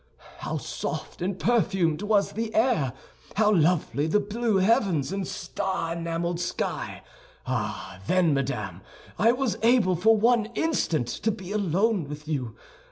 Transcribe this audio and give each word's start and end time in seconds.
How 0.39 0.57
soft 0.57 1.21
and 1.21 1.37
perfumed 1.37 2.01
was 2.01 2.31
the 2.31 2.55
air; 2.55 2.93
how 3.35 3.53
lovely 3.53 4.07
the 4.07 4.19
blue 4.19 4.57
heavens 4.57 5.11
and 5.11 5.27
star 5.27 5.93
enameled 5.93 6.39
sky! 6.39 7.03
Ah, 7.45 7.99
then, 8.07 8.33
madame, 8.33 8.81
I 9.19 9.31
was 9.31 9.59
able 9.61 9.95
for 9.95 10.17
one 10.17 10.45
instant 10.55 11.07
to 11.07 11.29
be 11.29 11.51
alone 11.51 12.05
with 12.05 12.27
you. 12.27 12.55